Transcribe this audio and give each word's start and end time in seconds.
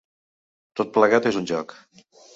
Tot 0.81 0.89
plegat 0.97 1.27
és 1.33 1.37
un 1.43 1.45
joc! 1.55 1.77